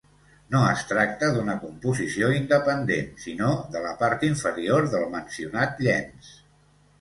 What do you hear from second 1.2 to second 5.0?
d'una composició independent, sinó de la part inferior